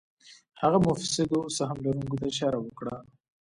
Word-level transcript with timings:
هغه 0.61 0.77
مفسدو 0.87 1.39
سهم 1.57 1.77
لرونکو 1.85 2.15
ته 2.21 2.25
اشاره 2.31 2.57
وکړه. 2.61 2.95